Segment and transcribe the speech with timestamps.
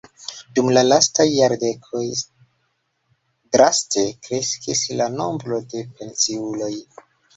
[0.59, 2.01] Dum la lastaj jardekoj
[3.57, 6.73] draste kreskis la nombro de pensiuloj.